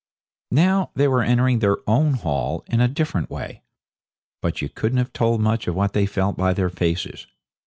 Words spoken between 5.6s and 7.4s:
of what they felt by their faces.